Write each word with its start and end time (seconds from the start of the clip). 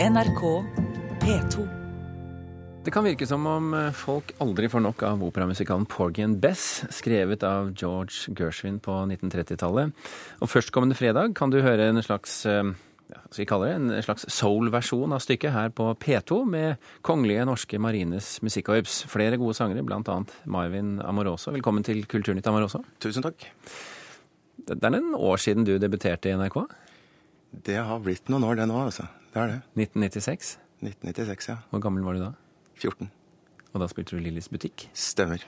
NRK 0.00 0.64
P2. 1.20 1.68
Det 2.84 2.90
kan 2.90 3.04
virke 3.04 3.26
som 3.28 3.44
om 3.46 3.74
eh, 3.76 3.90
folk 3.94 4.32
aldri 4.40 4.70
får 4.72 4.80
nok 4.80 5.02
av 5.04 5.20
operamusikalen 5.26 5.84
Porgy 5.86 6.24
and 6.24 6.40
Bess, 6.40 6.82
skrevet 6.90 7.44
av 7.46 7.74
George 7.76 8.32
Gershwin 8.38 8.80
på 8.82 8.94
1930-tallet. 9.04 9.92
Og 10.40 10.50
førstkommende 10.50 10.96
fredag 10.96 11.36
kan 11.38 11.52
du 11.52 11.60
høre 11.62 11.90
en 11.92 12.02
slags 12.02 12.40
eh, 12.48 12.72
ja, 13.12 13.20
skal 13.28 13.42
vi 13.44 13.48
kalle 13.52 13.68
det, 13.68 13.76
en 13.76 14.08
slags 14.08 14.26
soul-versjon 14.32 15.12
av 15.12 15.22
stykket 15.22 15.54
her 15.54 15.70
på 15.76 15.92
P2 16.00 16.42
med 16.48 16.90
Kongelige 17.04 17.46
norske 17.52 17.78
marines 17.78 18.34
musikkorps. 18.42 19.02
Flere 19.12 19.38
gode 19.38 19.58
sangere, 19.60 19.84
annet 19.84 20.36
Marvin 20.44 20.96
Amoroso. 21.04 21.52
Velkommen 21.52 21.84
til 21.86 22.06
Kulturnytt, 22.08 22.48
Amoroso. 22.48 22.80
Tusen 23.02 23.28
takk. 23.28 23.44
Det 24.56 24.80
er 24.80 24.94
en 24.96 25.12
år 25.18 25.42
siden 25.42 25.68
du 25.68 25.76
debuterte 25.76 26.32
i 26.32 26.38
NRK. 26.38 26.62
Det 27.52 27.76
har 27.76 28.00
blitt 28.00 28.32
noen 28.32 28.48
år, 28.48 28.56
det 28.56 28.72
nå, 28.72 28.86
altså. 28.88 29.12
Det 29.32 29.40
er 29.40 29.48
det. 29.48 29.58
1996. 29.88 30.56
1996, 30.82 31.48
ja. 31.48 31.56
Hvor 31.70 31.82
gammel 31.84 32.04
var 32.04 32.18
du 32.18 32.24
da? 32.24 32.32
14. 32.80 33.10
Og 33.72 33.80
da 33.80 33.88
spilte 33.88 34.16
du 34.16 34.22
Lillys 34.22 34.50
butikk. 34.52 34.88
Stemmer. 34.92 35.44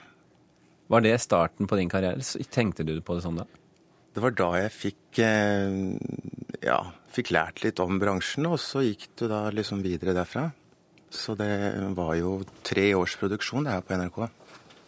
Var 0.89 1.05
det 1.05 1.15
starten 1.21 1.69
på 1.69 1.77
din 1.77 1.89
karriere? 1.89 2.21
Tenkte 2.53 2.85
du 2.85 2.97
på 3.01 3.17
det 3.17 3.25
sånn 3.25 3.39
da? 3.41 3.45
Det 4.15 4.23
var 4.23 4.35
da 4.37 4.49
jeg 4.61 4.71
fikk 4.71 5.19
eh, 5.25 5.73
ja, 6.63 6.77
fikk 7.11 7.33
lært 7.35 7.65
litt 7.65 7.81
om 7.83 7.99
bransjen, 7.99 8.47
og 8.47 8.57
så 8.63 8.83
gikk 8.85 9.09
du 9.19 9.27
da 9.31 9.47
liksom 9.53 9.83
videre 9.85 10.15
derfra. 10.15 10.47
Så 11.11 11.35
det 11.39 11.51
var 11.97 12.15
jo 12.19 12.39
tre 12.65 12.89
års 12.97 13.15
produksjon 13.19 13.67
det 13.67 13.75
her 13.75 13.85
på 13.85 13.97
NRK. 13.99 14.19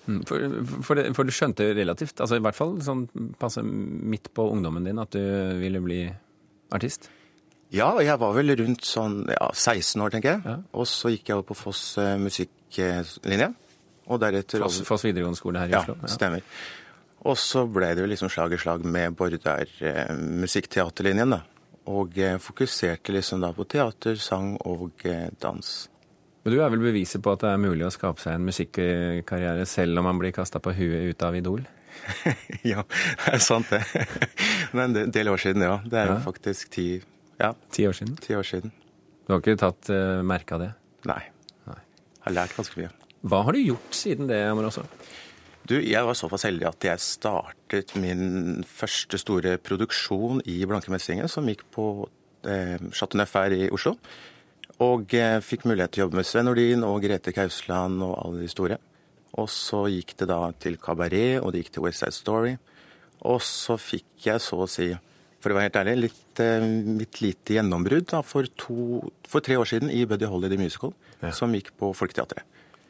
Mm, 0.07 0.21
for, 0.27 0.55
for, 0.88 0.99
det, 0.99 1.09
for, 1.17 1.27
du 1.27 1.35
skjønte 1.35 1.67
relativt, 1.75 2.21
altså 2.23 2.39
i 2.39 2.43
hvert 2.43 2.55
fall 2.55 2.77
sånn 2.83 3.05
passe 3.39 3.61
midt 3.63 4.31
på 4.35 4.47
ungdommen 4.53 4.88
din, 4.88 5.02
at 5.03 5.11
du 5.11 5.59
ville 5.59 5.83
bli 5.83 6.02
artist? 6.73 7.09
Ja, 7.73 7.89
jeg 7.99 8.16
var 8.21 8.35
vel 8.35 8.53
rundt 8.62 8.85
sånn 8.88 9.26
ja, 9.31 9.49
16 9.52 10.03
år, 10.03 10.13
tenker 10.13 10.35
jeg. 10.35 10.44
Ja. 10.48 10.58
Og 10.77 10.88
så 10.88 11.12
gikk 11.12 11.27
jeg 11.27 11.39
over 11.39 11.49
på 11.49 11.58
Foss 11.66 11.81
eh, 11.99 12.16
musikklinje. 12.21 13.50
Og 14.08 14.22
deretter 14.23 14.64
Foss, 14.64 14.80
Foss 14.88 15.03
videregående 15.03 15.39
skole 15.39 15.64
her 15.64 15.73
i 15.73 15.75
ja, 15.75 15.81
Oslo? 15.83 15.97
Ja, 16.00 16.11
stemmer. 16.14 16.45
Og 17.28 17.36
så 17.41 17.66
ble 17.67 17.91
det 17.97 18.06
jo 18.06 18.08
liksom 18.08 18.31
slag 18.31 18.56
i 18.56 18.61
slag 18.61 18.86
med 18.88 19.17
Bordar 19.19 19.67
eh, 19.83 20.14
musikkteaterlinjen, 20.16 21.36
da. 21.36 21.41
Og 21.91 22.16
eh, 22.23 22.38
fokuserte 22.39 23.16
liksom 23.16 23.44
da 23.44 23.52
på 23.56 23.67
teater, 23.67 24.16
sang 24.22 24.53
og 24.67 25.03
dans. 25.44 25.73
Men 26.44 26.56
du 26.56 26.61
er 26.63 26.72
vel 26.72 26.86
beviset 26.86 27.19
på 27.23 27.34
at 27.36 27.44
det 27.44 27.52
er 27.52 27.59
mulig 27.59 27.84
å 27.84 27.91
skape 27.91 28.23
seg 28.23 28.38
en 28.38 28.47
musikkarriere 28.47 29.67
selv 29.67 30.00
om 30.00 30.08
man 30.08 30.22
blir 30.22 30.31
kasta 30.36 30.61
på 30.63 30.72
huet 30.78 31.11
ut 31.11 31.28
av 31.28 31.36
Idol? 31.36 31.66
ja, 32.72 32.86
det 32.88 33.34
er 33.34 33.44
sant 33.44 33.67
det. 33.73 33.84
Men 34.78 34.95
en 34.95 35.11
del 35.11 35.28
år 35.34 35.44
siden, 35.44 35.67
ja. 35.67 35.81
Det 35.84 36.00
er 36.00 36.13
jo 36.13 36.19
faktisk 36.23 36.72
ti 36.72 36.88
ja. 37.41 37.53
Ti 37.73 37.88
år 37.89 37.97
siden? 37.97 38.17
Ti 38.23 38.35
år 38.38 38.47
siden. 38.47 38.73
Du 39.27 39.33
har 39.33 39.41
ikke 39.43 39.59
tatt 39.59 39.89
uh, 39.91 40.23
merke 40.25 40.55
av 40.55 40.63
det? 40.63 40.71
Nei. 41.09 41.21
Nei. 41.67 41.79
Har 42.25 42.35
lært 42.35 42.55
ganske 42.57 42.79
mye. 42.79 42.91
Hva 43.27 43.41
har 43.47 43.57
du 43.57 43.63
gjort 43.63 43.97
siden 43.97 44.29
det, 44.29 44.39
Amoroso? 44.47 44.85
Du, 45.67 45.75
jeg 45.83 45.99
var 46.07 46.16
såpass 46.16 46.45
heldig 46.47 46.67
at 46.69 46.85
jeg 46.88 47.03
startet 47.03 47.91
min 47.99 48.63
første 48.63 49.19
store 49.19 49.57
produksjon 49.59 50.39
i 50.47 50.61
blankemessingen, 50.69 51.27
som 51.27 51.49
gikk 51.49 51.66
på 51.75 51.88
eh, 52.47 52.77
Chateau 52.95 53.19
Neuf 53.19 53.33
her 53.35 53.55
i 53.55 53.66
Oslo. 53.75 53.97
Og 54.85 55.11
eh, 55.17 55.41
fikk 55.44 55.66
mulighet 55.67 55.91
til 55.91 56.03
å 56.03 56.05
jobbe 56.05 56.22
med 56.22 56.29
Sven 56.29 56.47
Nordin 56.47 56.85
og 56.88 57.01
Grete 57.03 57.33
Kausland 57.35 57.99
og 58.05 58.13
alle 58.22 58.45
de 58.45 58.51
store. 58.53 58.77
Og 59.41 59.49
så 59.51 59.83
gikk 59.91 60.16
det 60.22 60.29
da 60.31 60.39
til 60.55 60.79
Kabaret, 60.79 61.41
og 61.41 61.51
det 61.51 61.66
gikk 61.66 61.75
til 61.75 61.88
West 61.88 62.05
Side 62.05 62.16
Story. 62.16 62.55
Og 63.27 63.41
så 63.44 63.75
fikk 63.81 64.29
jeg 64.29 64.44
så 64.45 64.61
å 64.63 64.69
si 64.72 64.94
for 65.48 65.56
å 65.56 65.59
være 65.62 65.70
helt 65.70 65.80
ærlig, 65.80 65.95
litt, 66.09 66.42
eh, 66.44 66.66
litt 67.00 67.22
lite 67.23 67.56
gjennombrudd 67.56 68.09
da, 68.12 68.22
for, 68.26 68.48
to, 68.59 69.00
for, 69.28 69.44
tre 69.45 69.56
år 69.59 69.70
siden 69.70 69.92
i 69.94 70.03
Buddy 70.09 70.28
Holly 70.28 70.52
The 70.52 70.59
Musical, 70.59 70.92
ja. 71.22 71.31
som 71.36 71.56
gikk 71.56 71.72
på 71.80 71.94
Folketeatret. 71.95 72.44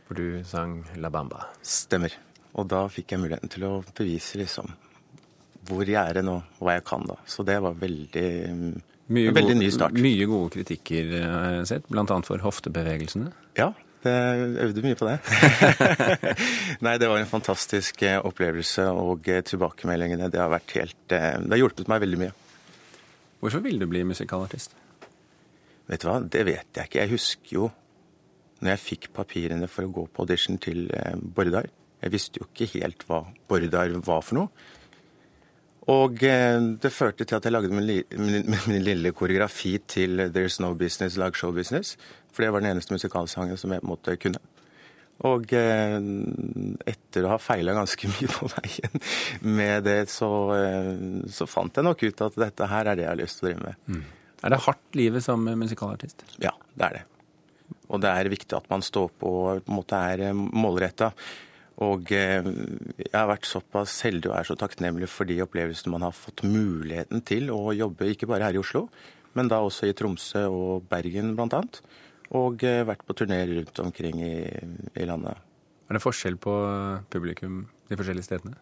For 0.08 0.18
du 0.18 0.42
sang 0.48 0.80
La 0.98 1.12
Bamba? 1.14 1.50
Stemmer. 1.62 2.16
Og 2.58 2.66
da 2.72 2.88
fikk 2.90 3.14
jeg 3.14 3.22
muligheten 3.22 3.52
til 3.54 3.68
å 3.68 3.74
bevise 3.94 4.40
liksom 4.42 4.72
hvor 5.68 5.84
jeg 5.84 6.00
er 6.00 6.24
nå, 6.24 6.38
og 6.40 6.64
hva 6.64 6.78
jeg 6.78 6.86
kan 6.88 7.04
da. 7.04 7.18
Så 7.28 7.44
det 7.44 7.58
var 7.60 7.76
veldig, 7.76 8.30
mye 9.12 9.34
en 9.34 9.36
veldig 9.36 9.58
gode, 9.58 9.60
ny 9.60 9.68
start. 9.76 10.00
Mye 10.00 10.30
gode 10.32 10.54
kritikker 10.56 11.12
eh, 11.20 11.28
har 11.28 11.58
jeg 11.60 11.70
sett, 11.74 11.92
bl.a. 11.92 12.06
for 12.26 12.46
hoftebevegelsene. 12.48 13.30
Ja, 13.60 13.74
det 14.08 14.16
øvde 14.64 14.86
mye 14.86 14.98
på 14.98 15.10
det. 15.10 15.20
Nei, 16.86 16.96
det 17.02 17.12
var 17.12 17.20
en 17.20 17.30
fantastisk 17.30 18.02
eh, 18.08 18.18
opplevelse, 18.18 18.88
og 18.96 19.28
tilbakemeldingene 19.52 20.32
det 20.32 20.42
har 20.42 20.54
vært 20.56 20.78
helt 20.80 21.00
Det 21.12 21.20
har 21.20 21.62
hjulpet 21.62 21.92
meg 21.92 22.06
veldig 22.08 22.24
mye. 22.26 22.36
Hvorfor 23.40 23.62
ville 23.64 23.80
du 23.80 23.90
bli 23.90 24.04
musikalartist? 24.08 24.74
Vet 25.88 26.04
du 26.04 26.08
hva, 26.10 26.18
det 26.20 26.46
vet 26.48 26.80
jeg 26.80 26.90
ikke. 26.90 27.04
Jeg 27.04 27.14
husker 27.14 27.54
jo 27.54 27.68
når 28.60 28.74
jeg 28.74 28.84
fikk 28.84 29.12
papirene 29.14 29.70
for 29.70 29.86
å 29.86 29.94
gå 29.94 30.08
på 30.10 30.26
audition 30.26 30.58
til 30.62 30.88
eh, 30.96 31.14
Bordar. 31.16 31.70
Jeg 32.02 32.14
visste 32.14 32.42
jo 32.42 32.48
ikke 32.50 32.70
helt 32.74 33.06
hva 33.08 33.22
Bordar 33.50 33.94
var 34.06 34.26
for 34.26 34.40
noe. 34.40 34.66
Og 35.94 36.24
eh, 36.28 36.58
det 36.82 36.92
førte 36.92 37.24
til 37.24 37.38
at 37.38 37.46
jeg 37.46 37.54
lagde 37.54 37.72
min, 37.72 37.88
min, 38.20 38.50
min, 38.68 38.82
lille 38.84 39.14
koreografi 39.16 39.78
til 39.88 40.28
There's 40.34 40.60
No 40.64 40.74
Business, 40.76 41.16
Lag 41.22 41.38
Show 41.38 41.54
Business. 41.56 41.96
For 42.34 42.44
det 42.44 42.52
var 42.52 42.66
den 42.66 42.74
eneste 42.74 42.98
musikalsangen 42.98 43.58
som 43.58 43.72
jeg 43.72 43.86
måtte 43.88 44.18
kunne. 44.20 44.42
Og 45.26 45.54
eh, 45.58 45.96
etter 46.92 47.26
å 47.26 47.32
ha 47.32 47.40
feila 47.42 47.74
ganske 47.78 48.10
mye 48.14 48.30
på 48.30 48.50
veien 48.54 49.02
med 49.58 49.88
det, 49.88 50.00
så, 50.14 50.30
eh, 50.58 50.94
så, 51.34 51.50
fant 51.50 51.74
jeg 51.74 51.88
nok 51.88 52.06
ut 52.06 52.24
at 52.28 52.38
dette 52.38 52.70
her 52.70 52.92
er 52.92 53.00
det 53.00 53.08
jeg 53.08 53.14
har 53.14 53.22
lyst 53.24 53.40
til 53.42 53.48
å 53.48 53.50
drive 53.50 53.66
med. 53.66 53.82
Mm. 53.88 54.06
Er 54.46 54.54
det 54.54 54.64
hardt 54.68 55.00
livet 55.00 55.26
som 55.26 55.50
musikalartist? 55.58 56.22
Ja, 56.44 56.54
det 56.78 56.90
er 56.90 57.00
det. 57.00 57.04
Og 57.88 58.04
det 58.04 58.14
er 58.14 58.30
viktig 58.30 58.54
at 58.54 58.70
man 58.70 58.86
står 58.86 59.10
på 59.18 59.34
og 59.48 59.66
på 59.66 59.74
en 59.74 59.80
måte 59.80 60.06
er 60.14 60.30
eh, 60.30 60.38
målretta. 60.38 61.12
Og 61.88 62.10
jeg 62.10 63.12
har 63.14 63.28
vært 63.30 63.46
såpass 63.46 64.00
heldig 64.02 64.32
og 64.32 64.40
er 64.40 64.48
så 64.50 64.56
takknemlig 64.58 65.06
for 65.14 65.30
de 65.30 65.36
opplevelsene 65.44 65.92
man 65.94 66.08
har 66.08 66.16
fått 66.18 66.42
muligheten 66.42 67.22
til 67.22 67.52
å 67.54 67.70
jobbe, 67.70 68.08
ikke 68.10 68.26
bare 68.32 68.48
her 68.48 68.58
i 68.58 68.62
Oslo, 68.64 68.88
men 69.38 69.52
da 69.52 69.60
også 69.62 69.86
i 69.86 69.94
Tromsø 69.94 70.42
og 70.50 70.88
Bergen 70.90 71.36
bl.a 71.38 71.62
og 72.36 72.64
eh, 72.68 72.84
vært 72.88 73.06
på 73.08 73.16
turné 73.18 73.42
rundt 73.50 73.84
omkring 73.84 74.22
i, 74.24 74.38
i, 74.94 75.06
landet. 75.08 75.40
Er 75.88 75.98
det 75.98 76.04
forskjell 76.04 76.40
på 76.42 76.54
publikum 77.14 77.66
de 77.88 78.00
forskjellige 78.00 78.28
stedene? 78.28 78.58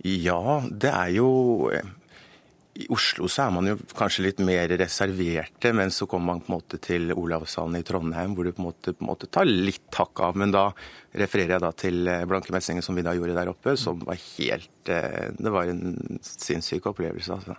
Ja, 0.00 0.62
det 0.64 0.88
er 0.88 1.10
jo 1.12 1.28
I 1.68 2.86
Oslo 2.94 3.28
så 3.28 3.44
er 3.44 3.52
man 3.52 3.68
jo 3.68 3.74
kanskje 3.92 4.24
litt 4.24 4.38
mer 4.40 4.70
reserverte, 4.80 5.74
men 5.76 5.92
så 5.92 6.08
kommer 6.08 6.32
man 6.32 6.40
på 6.40 6.48
en 6.48 6.56
måte 6.56 6.80
til 6.80 7.12
Olavshallen 7.12 7.76
i 7.76 7.84
Trondheim, 7.84 8.32
hvor 8.32 8.48
du 8.48 8.54
på 8.56 8.62
en 8.62 8.70
måte, 8.70 8.94
på 8.96 9.04
en 9.04 9.10
måte 9.10 9.28
tar 9.28 9.50
litt 9.50 9.92
hakk 10.00 10.22
av. 10.24 10.38
Men 10.40 10.54
da 10.54 10.70
refererer 11.12 11.58
jeg 11.58 11.66
da 11.66 11.74
til 11.76 12.08
eh, 12.08 12.24
Blanke 12.30 12.54
Messingen, 12.56 12.86
som 12.86 12.96
vi 12.96 13.04
da 13.04 13.12
gjorde 13.18 13.36
der 13.36 13.52
oppe, 13.52 13.76
som 13.76 14.00
var 14.06 14.16
helt 14.38 14.88
eh, 14.88 15.34
Det 15.36 15.52
var 15.52 15.68
en 15.68 16.22
sinnssyk 16.24 16.88
opplevelse, 16.94 17.36
altså. 17.36 17.58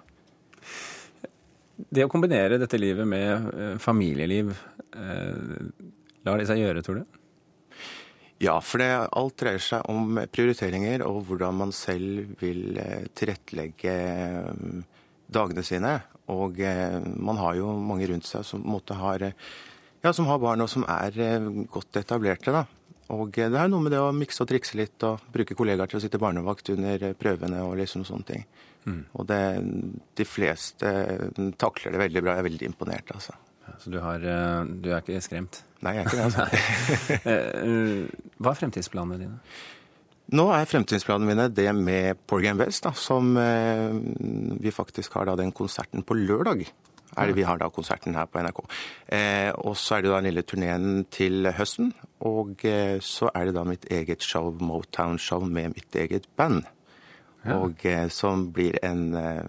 Det 1.90 2.06
å 2.06 2.12
kombinere 2.12 2.60
dette 2.62 2.80
livet 2.80 3.08
med 3.08 3.50
eh, 3.56 3.74
familieliv, 3.82 4.54
eh, 4.96 5.66
lar 6.28 6.42
det 6.42 6.48
seg 6.50 6.62
gjøre, 6.62 6.84
tror 6.86 7.02
du? 7.02 7.20
Ja, 8.42 8.56
for 8.66 8.82
det, 8.82 8.90
alt 9.18 9.38
dreier 9.38 9.62
seg 9.62 9.86
om 9.92 10.18
prioriteringer 10.34 11.04
og 11.06 11.22
hvordan 11.30 11.60
man 11.62 11.74
selv 11.76 12.34
vil 12.42 12.78
eh, 12.82 13.08
tilrettelegge 13.18 13.96
dagene 15.32 15.66
sine. 15.66 15.96
Og 16.32 16.62
man 17.20 17.40
har 17.42 17.58
jo 17.58 17.74
mange 17.76 18.06
rundt 18.08 18.28
seg 18.30 18.46
som, 18.48 18.64
har, 19.02 19.24
ja, 19.26 20.14
som 20.16 20.30
har 20.30 20.40
barn 20.40 20.64
og 20.64 20.70
som 20.72 20.86
er 20.88 21.18
godt 21.74 22.00
etablerte. 22.00 22.54
da. 22.56 22.64
Og 23.12 23.36
det 23.36 23.50
er 23.50 23.72
noe 23.72 23.84
med 23.84 23.92
det 23.94 24.00
å 24.00 24.12
mikse 24.16 24.44
og 24.44 24.50
trikse 24.52 24.78
litt 24.80 25.04
og 25.08 25.24
bruke 25.34 25.56
kollegaer 25.58 25.92
til 25.92 26.00
å 26.00 26.04
sitte 26.04 26.22
barnevakt 26.22 26.72
under 26.74 27.10
prøvene 27.20 27.64
og 27.66 27.76
liksom 27.82 28.06
sånne 28.08 28.28
ting. 28.28 28.46
Mm. 28.86 29.02
Og 29.20 29.28
det, 29.30 29.42
de 30.18 30.26
fleste 30.26 30.92
takler 31.62 31.94
det 31.94 32.02
veldig 32.06 32.24
bra. 32.24 32.38
Jeg 32.38 32.44
er 32.44 32.50
veldig 32.50 32.70
imponert, 32.72 33.12
altså. 33.14 33.36
Ja, 33.68 33.76
så 33.80 33.92
du, 33.94 34.00
har, 34.02 34.24
eh, 34.26 34.72
du, 34.82 34.90
er 34.90 35.04
ikke 35.04 35.22
skremt? 35.24 35.62
Nei, 35.86 35.98
jeg 35.98 36.06
er 36.06 36.10
ikke 36.10 36.18
det. 36.18 36.26
altså. 36.30 36.48
Eh, 37.32 38.32
hva 38.42 38.54
er 38.54 38.60
fremtidsplanene 38.62 39.20
dine? 39.22 39.38
Nå 40.32 40.46
er 40.56 40.70
fremtidsplanene 40.70 41.28
mine 41.28 41.48
det 41.52 41.68
med 41.76 42.22
Porgan 42.30 42.60
West, 42.62 42.86
da, 42.86 42.94
som 42.96 43.36
eh, 43.38 43.92
vi 44.64 44.72
faktisk 44.74 45.18
har 45.18 45.28
da 45.28 45.36
den 45.40 45.52
konserten 45.56 46.06
på 46.08 46.16
lørdag. 46.18 46.64
Er 47.18 47.28
det 47.28 47.36
Vi 47.36 47.44
har 47.44 47.58
da 47.60 47.70
konserten 47.70 48.16
her 48.16 48.26
på 48.26 48.40
NRK. 48.40 48.62
Eh, 49.12 49.52
og 49.52 49.76
så 49.78 49.98
er 49.98 50.02
det 50.04 50.12
da 50.12 50.20
den 50.22 50.30
lille 50.30 50.44
turneen 50.48 51.06
til 51.12 51.50
høsten. 51.58 51.92
Og 52.28 52.64
eh, 52.66 53.00
så 53.04 53.32
er 53.36 53.50
det 53.50 53.56
da 53.58 53.66
mitt 53.68 53.86
eget 53.92 54.24
show, 54.24 54.52
Motown-show, 54.62 55.44
med 55.44 55.76
mitt 55.76 55.96
eget 55.96 56.30
band. 56.40 56.64
Ja. 57.44 57.58
Og 57.58 57.86
eh, 57.86 58.08
som 58.14 58.52
blir 58.54 58.78
en 58.86 59.16
eh, 59.18 59.44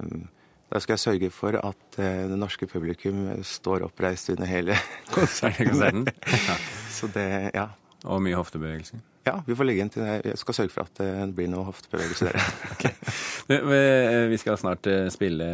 Da 0.73 0.81
skal 0.81 0.95
jeg 0.95 1.03
sørge 1.03 1.29
for 1.31 1.59
at 1.61 1.99
eh, 2.01 2.25
det 2.31 2.39
norske 2.41 2.67
publikum 2.67 3.27
står 3.45 3.85
oppreist 3.85 4.31
under 4.33 4.49
hele 4.49 4.79
konserten. 5.13 5.69
konserten. 5.69 6.07
så 6.97 7.11
det, 7.13 7.51
ja. 7.55 7.67
Og 8.05 8.23
mye 8.25 8.39
hoftebevegelser. 8.41 8.99
Ja, 9.23 9.37
vi 9.47 9.55
får 9.55 9.67
legge 9.69 9.85
inn 9.85 9.91
til 9.93 10.03
det. 10.03 10.17
Jeg 10.33 10.39
skal 10.41 10.57
sørge 10.57 10.73
for 10.75 10.89
at 10.89 10.99
det 10.99 11.29
blir 11.37 11.47
noe 11.51 11.69
hoftebevegelse 11.69 12.27
der. 12.27 12.47
okay. 12.75 12.91
Vi 14.33 14.39
skal 14.43 14.59
snart 14.59 14.89
spille 15.15 15.47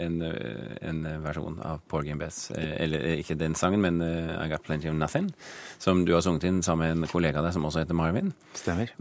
en, 0.00 0.16
en 0.24 1.02
versjon 1.20 1.58
av 1.66 1.82
Paul 1.90 2.06
Game 2.08 2.20
Bess. 2.22 2.48
Eller 2.56 3.18
ikke 3.18 3.36
den 3.36 3.56
sangen, 3.60 3.84
men 3.84 4.00
I 4.00 4.48
Got 4.48 4.64
Plenty 4.64 4.88
of 4.88 4.96
Nothing. 4.96 5.28
Som 5.76 6.06
du 6.08 6.14
har 6.16 6.24
sunget 6.24 6.48
inn 6.48 6.62
sammen 6.64 6.94
med 6.96 7.10
en 7.10 7.12
kollega 7.12 7.42
av 7.42 7.48
deg 7.48 7.58
som 7.58 7.68
også 7.68 7.82
heter 7.82 7.98
Marvin. 7.98 8.32
Stemmer. 8.56 8.94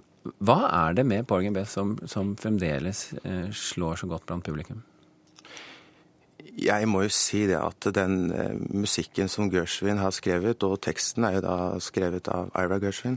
Hva 0.44 0.60
er 0.68 1.00
det 1.00 1.08
med 1.08 1.28
Paul 1.30 1.46
Game 1.46 1.56
Bess 1.56 1.78
som, 1.80 1.96
som 2.12 2.36
fremdeles 2.40 3.06
slår 3.56 4.02
så 4.02 4.10
godt 4.12 4.28
blant 4.28 4.44
publikum? 4.44 4.84
Jeg 6.60 6.90
må 6.92 7.06
jo 7.06 7.14
si 7.14 7.46
det 7.48 7.56
at 7.56 7.88
den 7.96 8.34
musikken 8.76 9.32
som 9.32 9.48
Gershwin 9.52 10.02
har 10.02 10.12
skrevet, 10.12 10.64
og 10.68 10.82
teksten 10.84 11.24
er 11.24 11.38
jo 11.38 11.46
da 11.46 11.56
skrevet 11.84 12.28
av 12.34 12.52
Ira 12.58 12.82
Gershwin, 12.84 13.16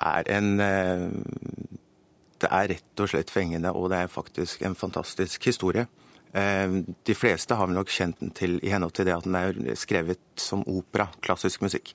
er 0.00 0.28
en 0.36 0.48
uh, 0.60 1.08
Det 2.38 2.50
er 2.54 2.68
rett 2.70 3.02
og 3.02 3.10
slett 3.10 3.30
fengende, 3.34 3.72
og 3.74 3.90
det 3.90 3.98
er 4.04 4.12
faktisk 4.12 4.62
en 4.62 4.76
fantastisk 4.78 5.44
historie. 5.50 5.88
Uh, 6.34 6.84
de 7.06 7.16
fleste 7.16 7.56
har 7.58 7.66
vel 7.66 7.78
nok 7.78 7.90
kjent 7.90 8.20
den 8.20 8.30
til 8.30 8.58
i 8.62 8.70
henhold 8.70 8.94
til 8.94 9.08
det 9.08 9.16
at 9.16 9.26
den 9.26 9.38
er 9.38 9.78
skrevet 9.78 10.22
som 10.38 10.62
opera, 10.66 11.08
klassisk 11.22 11.64
musikk. 11.66 11.94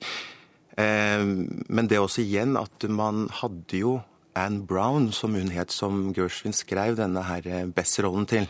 Men 0.74 1.86
det 1.86 2.00
også 2.02 2.24
igjen 2.24 2.56
at 2.58 2.82
man 2.90 3.28
hadde 3.30 3.78
jo 3.78 3.92
Anne 4.34 4.64
Brown, 4.66 5.12
som 5.14 5.36
hun 5.38 5.52
het, 5.54 5.70
som 5.70 6.08
Gershwin 6.16 6.52
skrev 6.52 6.96
denne 6.98 7.22
her 7.22 7.68
Bess-rollen 7.70 8.26
til. 8.26 8.48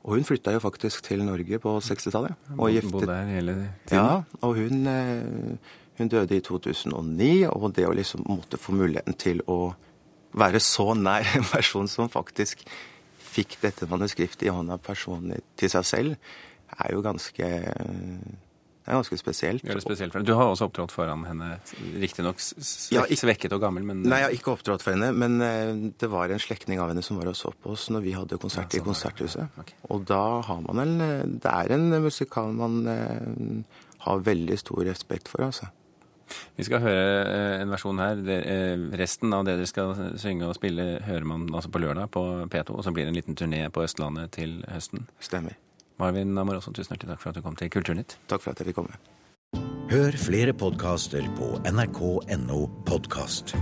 Og 0.00 0.16
hun 0.16 0.24
flytta 0.24 0.54
jo 0.54 0.62
faktisk 0.62 1.04
til 1.04 1.24
Norge 1.26 1.58
på 1.60 1.74
60-tallet. 1.84 2.36
Og 2.56 2.72
giftet 2.72 3.08
der 3.08 3.28
hele 3.28 3.54
tiden? 3.86 3.98
Ja, 3.98 4.22
og 4.40 4.54
hun, 4.56 4.86
eh, 4.86 5.56
hun, 6.00 6.10
døde 6.12 6.36
i 6.36 6.44
2009. 6.44 7.30
Og 7.52 7.70
det 7.76 7.86
å 7.88 7.94
liksom 7.96 8.26
måtte 8.28 8.60
få 8.60 8.74
muligheten 8.76 9.16
til 9.20 9.42
å 9.50 9.74
være 10.36 10.60
så 10.62 10.92
nær 10.94 11.26
en 11.36 11.46
person 11.50 11.88
som 11.90 12.10
faktisk 12.10 12.64
fikk 13.30 13.58
dette 13.62 13.86
manuskriptet 13.90 14.48
i 14.48 14.54
hånda 14.54 14.78
personlig 14.82 15.40
til 15.58 15.70
seg 15.70 15.86
selv, 15.86 16.30
er 16.80 16.94
jo 16.94 17.02
ganske 17.02 17.48
det 18.80 18.88
er 18.88 18.96
ganske 18.96 19.16
spesielt. 19.20 19.62
Det 19.62 19.82
spesielt. 19.84 20.14
Du 20.24 20.32
har 20.34 20.48
også 20.48 20.66
opptrådt 20.66 20.90
foran 20.90 21.20
henne, 21.28 21.50
riktignok 22.00 22.40
ja, 22.90 23.04
svekket 23.04 23.52
og 23.52 23.60
gammel, 23.62 23.84
men 23.86 24.00
Nei, 24.02 24.22
jeg 24.22 24.26
har 24.26 24.36
ikke 24.38 24.54
opptrådt 24.54 24.82
for 24.82 24.96
henne, 24.96 25.12
men 25.12 25.36
eh, 25.44 25.74
det 26.00 26.08
var 26.10 26.32
en 26.32 26.40
slektning 26.42 26.80
av 26.80 26.90
henne 26.90 27.04
som 27.04 27.20
var 27.20 27.28
og 27.30 27.36
så 27.38 27.52
på 27.52 27.74
oss 27.74 27.90
når 27.92 28.06
vi 28.06 28.16
hadde 28.16 28.40
konsert 28.40 28.74
i 28.74 28.80
Konserthuset. 28.82 29.52
Okay. 29.60 29.76
Og 29.92 30.08
da 30.08 30.22
har 30.48 30.64
man 30.64 30.80
vel 30.80 31.04
eh, 31.04 31.28
Det 31.44 31.52
er 31.52 31.76
en 31.76 31.86
musikal 32.02 32.56
man 32.56 32.80
eh, 32.90 33.84
har 34.08 34.24
veldig 34.26 34.58
stor 34.58 34.82
respekt 34.88 35.28
for, 35.28 35.44
altså. 35.44 35.68
Vi 36.58 36.66
skal 36.66 36.82
høre 36.84 37.60
en 37.60 37.72
versjon 37.72 38.02
her. 38.02 38.20
resten 38.98 39.32
av 39.34 39.44
det 39.46 39.56
dere 39.58 39.70
skal 39.70 39.94
synge 40.20 40.48
og 40.48 40.58
spille, 40.58 41.00
hører 41.06 41.24
man 41.24 41.48
altså 41.52 41.70
på 41.70 41.82
lørdag 41.82 42.10
på 42.10 42.24
P2, 42.52 42.76
og 42.76 42.84
så 42.84 42.92
blir 42.92 43.06
det 43.06 43.14
en 43.14 43.20
liten 43.20 43.38
turné 43.38 43.66
på 43.68 43.84
Østlandet 43.84 44.32
til 44.38 44.60
høsten. 44.68 45.08
Stemmer. 45.20 45.58
Marvin 46.00 46.38
Amoroso, 46.38 46.72
tusen 46.72 46.94
hjertelig 46.94 47.14
takk 47.14 47.24
for 47.24 47.32
at 47.32 47.40
du 47.40 47.44
kom 47.44 47.56
til 47.56 47.70
Kulturnytt. 47.72 48.16
Takk 48.30 48.44
for 48.44 48.54
at 48.54 48.62
jeg 48.62 48.70
fikk 48.70 48.80
komme. 48.80 48.96
Hør 49.90 50.14
flere 50.14 50.54
podkaster 50.54 51.26
på 51.36 51.56
nrk.no 51.66 52.64
podkast. 52.86 53.56